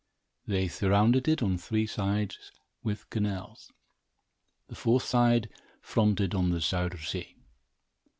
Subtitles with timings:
[0.47, 2.51] They surrounded it on three sides
[2.81, 3.71] with canals.
[4.67, 5.47] The fourth side
[5.79, 7.35] fronted on the Zuyder Zee.